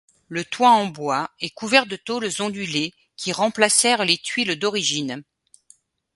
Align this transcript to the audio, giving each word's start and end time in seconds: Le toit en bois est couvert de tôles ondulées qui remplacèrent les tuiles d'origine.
Le 0.29 0.43
toit 0.43 0.71
en 0.71 0.87
bois 0.87 1.29
est 1.41 1.51
couvert 1.51 1.85
de 1.85 1.95
tôles 1.95 2.27
ondulées 2.39 2.95
qui 3.17 3.31
remplacèrent 3.33 4.03
les 4.03 4.17
tuiles 4.17 4.57
d'origine. 4.57 5.23